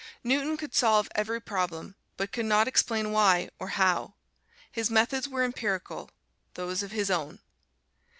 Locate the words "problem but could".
1.39-2.47